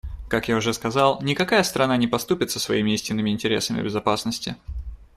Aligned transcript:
Как 0.29 0.47
я 0.47 0.55
уже 0.55 0.73
сказал, 0.73 1.21
никакая 1.21 1.61
страна 1.61 1.95
не 1.95 2.07
поступится 2.07 2.59
своими 2.59 2.89
истинными 2.91 3.29
интересами 3.29 3.83
безопасности. 3.83 4.55